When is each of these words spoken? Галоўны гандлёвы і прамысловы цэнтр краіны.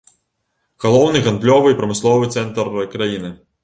Галоўны 0.85 1.23
гандлёвы 1.29 1.67
і 1.77 1.79
прамысловы 1.85 2.35
цэнтр 2.35 2.77
краіны. 2.99 3.29